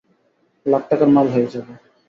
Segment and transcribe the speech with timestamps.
[0.65, 1.73] লাখ টাকার মাল হয়ে যাবে।